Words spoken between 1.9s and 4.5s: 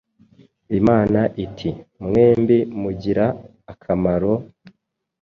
“Mwembi mugira akamaro,